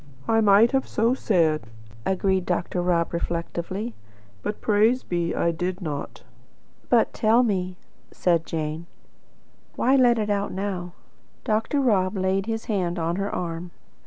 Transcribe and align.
"I 0.27 0.41
might 0.41 0.71
have 0.71 0.87
so 0.87 1.13
said," 1.13 1.67
agreed 2.07 2.43
Dr. 2.47 2.81
Rob 2.81 3.13
reflectively; 3.13 3.93
"but 4.41 4.59
praise 4.59 5.03
be, 5.03 5.35
I 5.35 5.51
did 5.51 5.79
not." 5.79 6.23
"But 6.89 7.13
tell 7.13 7.43
me" 7.43 7.77
said 8.11 8.43
Jane 8.43 8.87
"why 9.75 9.95
let 9.95 10.17
it 10.17 10.31
out 10.31 10.51
now?" 10.51 10.93
Dr. 11.43 11.79
Rob 11.81 12.17
laid 12.17 12.47
his 12.47 12.65
hand 12.65 12.97
on 12.97 13.17
her 13.17 13.29
arm. 13.29 13.69